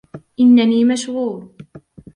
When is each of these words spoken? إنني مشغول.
إنني 0.39 0.85
مشغول. 0.85 1.49